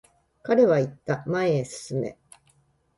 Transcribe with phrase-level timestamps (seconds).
[0.41, 2.17] 彼は言った、前へ進め。